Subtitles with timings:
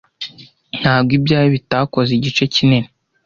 [0.79, 2.89] ntabwo ibyawe bitakoze igice kinini